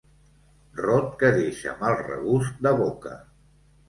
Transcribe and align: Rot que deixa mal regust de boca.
Rot 0.77 1.11
que 1.19 1.29
deixa 1.35 1.75
mal 1.81 1.97
regust 1.99 2.57
de 2.69 2.73
boca. 2.81 3.15